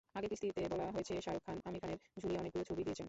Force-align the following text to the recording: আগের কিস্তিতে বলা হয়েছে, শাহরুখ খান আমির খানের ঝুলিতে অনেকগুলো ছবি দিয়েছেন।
আগের 0.15 0.29
কিস্তিতে 0.31 0.61
বলা 0.73 0.85
হয়েছে, 0.95 1.13
শাহরুখ 1.25 1.43
খান 1.45 1.57
আমির 1.67 1.81
খানের 1.83 1.99
ঝুলিতে 2.21 2.39
অনেকগুলো 2.41 2.63
ছবি 2.69 2.81
দিয়েছেন। 2.83 2.99